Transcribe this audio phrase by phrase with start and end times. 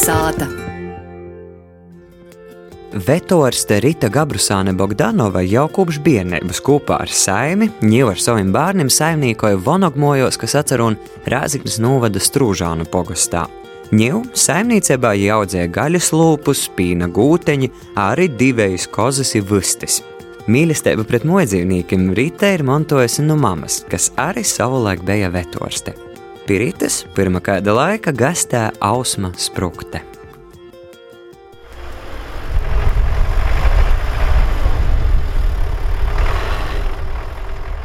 [0.00, 0.46] sāta.
[2.96, 9.58] Vetorste Rita Gabrusāne Bogdanova jau kopš bērnības kopā ar saimi, jau ar saviem bērniem saimniekoja
[9.60, 10.96] Vonogmojos, kas atcer un
[11.28, 13.44] Rāziknes novada Strūžānu pogastā.
[13.92, 17.70] Ņēmu saimniecībā audzēja gaļas lūpus, pīna gūteņi,
[18.00, 20.00] arī divējus kozas ir vistas.
[20.46, 26.05] Mīlestība pret mūždzīvniekiem Rīta ir mantojusi no mammas, kas arī savulaik bija vetorste.
[26.46, 30.15] Pie Rītas pirmā kāda laika gastē Ausma Sprukte.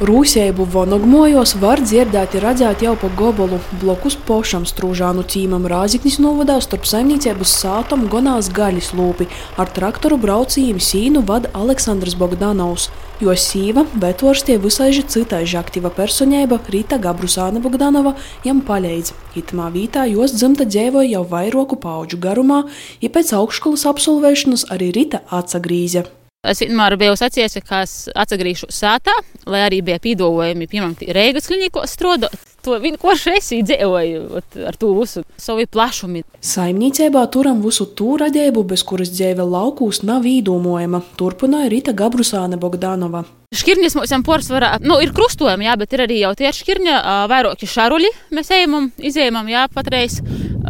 [0.00, 6.86] Rūsēju vonogmojos var dzirdēt, redzēt jau pa gobolu blokus pošam strūžānu cīmam Rāziknis novadā starp
[6.88, 9.26] saimniecības sātam gonās gaļas lūpi.
[9.60, 12.86] Ar traktoru braucījiem sīnu vada Aleksandrs Bogdanovs,
[13.20, 18.14] jo sīva vetvorstie visaiži citaiži aktīva personēba Rīta Gabrusāna Bogdanova
[18.46, 19.12] jam paļeidz.
[19.36, 22.62] Itamā vītā jos dzimta dzēvoja jau vairoku pauģu garumā,
[23.04, 26.06] ja pēc augšskolas absolvēšanas arī Rīta atsagrīze.
[26.40, 29.12] Es vienmēr biju sacījis, ka es atgriežos sētā,
[29.44, 32.46] lai arī bija pīdolojumi, piemēram, Rīgas klinikos strādāt.
[32.64, 36.22] To vienkārši es dzīvoju ar to visu savu plašumu.
[36.44, 43.26] Saimniecībā turam visu to radību, bez kuras dzīve laukūs nav īdomojama, turpināja Rita Gabrusāne Bogdanova.
[43.56, 46.96] Šķirņas mums jau porcelāna, nu, ir krustojumi, jā, bet ir arī jau tie šķirņa,
[47.32, 50.20] vairāki šaruļi mēs ejam, izējam, jā, patreiz.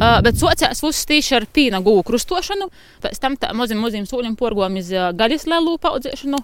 [0.00, 2.70] Uh, bet sociāls viss tieši ar pīna gūku krustošanu,
[3.04, 6.40] pēc tam tā maziem, maziem soļiem porgom iz uh, gaļas lēlu paudzēšanu.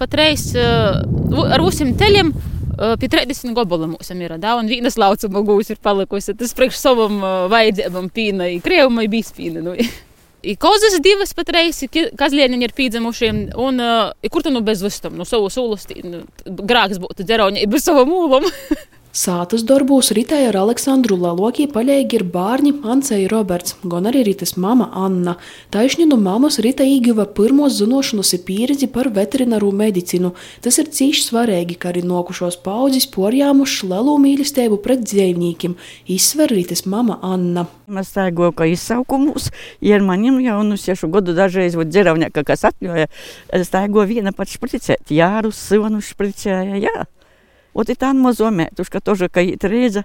[0.00, 1.02] Patreiz uh,
[1.52, 5.82] ar visiem teļiem uh, pie 30 gabaliem mums ir da, un vienas laucuma gūs ir
[5.84, 6.32] palikusi.
[6.38, 9.60] Tas priekš savam uh, vajadzībam pīna, krievumai bija spīna.
[9.68, 9.76] Nu.
[10.44, 11.78] I kozas divas patreiz,
[12.20, 13.30] kazlieniņi ir pīdzemuši,
[13.60, 17.84] un uh, kur tu nu bez vistam, nu savu sulasti, nu, grāks būtu dzerauņa, bez
[17.84, 18.48] savu mūlam.
[19.14, 24.88] Sātas darbos ritēja ar Aleksandru Lalokī paļēgi ir bārņi Anceja Roberts, gan arī ritas mama
[24.90, 25.36] Anna.
[25.70, 30.32] Taišņi no mammas rita īguva pirmos zinošanas pieredzi par veterināru medicinu.
[30.66, 35.78] Tas ir cīši svarīgi, ka arī nokušos paudzes porjāmuši lielu mīlestību pret dzīvniekiem,
[36.10, 37.68] izsver ritas mama Anna.
[37.86, 43.06] Mēs staigo, ka izsaukumus, ja manim jau nu sešu gadu dažreiz, vod dzeravņā, kas atļoja,
[43.62, 47.04] staigo viena pat špricēt, jārus, sivanu špricēja, jā.
[47.73, 50.03] От и там мозомētuši, ka toža, ka īt reiza,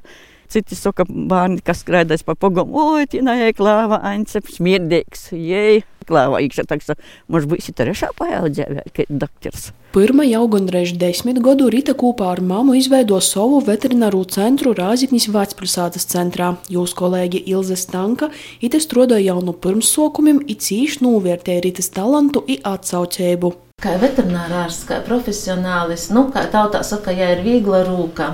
[0.53, 6.67] citi saka, bērni, kas skrēdēs pa pogom, oi, tīnājai klāva, aņcep, smirdīgs, jei, klāva īkšā,
[6.69, 6.97] tā kā,
[7.33, 9.73] mož būsi trešā paaudzē vēl, kā doktors.
[9.95, 16.09] Pirmā jau gandrīz desmit gadu Rita kopā ar mammu izveido savu veterināru centru Rāziknis Vācpilsētas
[16.11, 16.57] centrā.
[16.67, 22.59] Jūs kolēģi Ilze Stanka ite strādāja jau no pirmssokumiem, it cīši novērtēja Ritas talantu i
[22.67, 23.55] atsaucēbu.
[23.80, 28.34] Kā veterinārārs, kā profesionālis, nu, kā tautā saka, ja ir viegla rūka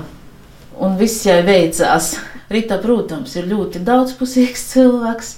[0.82, 2.16] un viss jau veicās.
[2.50, 5.30] Rīta, protams, ir ļoti daudzpusīgs cilvēks,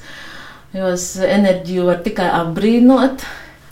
[0.76, 0.92] jo
[1.24, 3.24] enerģiju var tikai apbrīnot.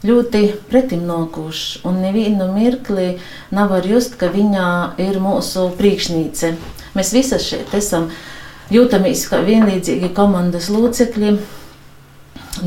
[0.07, 3.17] Ļoti pretimnākošs, un nevienu mirkli
[3.57, 4.67] nevar just, ka viņa
[5.03, 6.53] ir mūsu priekšnīce.
[6.95, 8.11] Mēs visi šeit esam
[8.71, 11.33] jūtamies kā vienlīdzīgi komandas locekļi.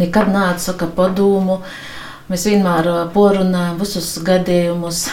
[0.02, 1.62] Nekad neatsaka padomu,
[2.30, 5.08] Mēs vienmēr porunājam visus gadījumus.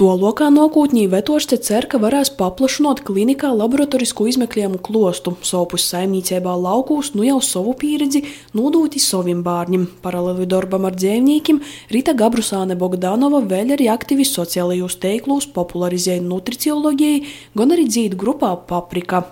[0.00, 7.12] To lokā nākotnē Vetošce cer, ka varēs paplašināt klinikā laboratorisku izmeklējumu klostu, sopus saimniecībā laukūs,
[7.14, 8.24] nu jau savu pieredzi
[8.56, 9.84] nodoti saviem bērniem.
[10.02, 11.60] Paralēli darbam ar dzīvniekiem
[11.92, 17.24] Rita Gabrusāne Bogdanova vēl arī aktīvi sociālajos teiklūs popularizēja nutricioloģiju,
[17.60, 19.26] gan arī dzīdu grupā Paprika.